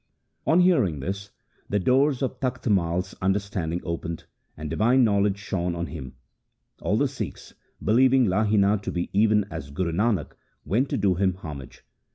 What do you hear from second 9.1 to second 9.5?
even